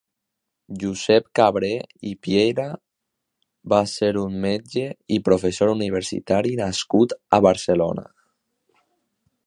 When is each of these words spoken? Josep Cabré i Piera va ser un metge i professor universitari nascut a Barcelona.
Josep 0.83 1.27
Cabré 1.39 1.69
i 2.11 2.13
Piera 2.27 2.65
va 3.75 3.81
ser 3.93 4.11
un 4.23 4.41
metge 4.47 4.87
i 5.19 5.23
professor 5.29 5.75
universitari 5.77 6.57
nascut 6.65 7.15
a 7.39 7.43
Barcelona. 7.49 8.09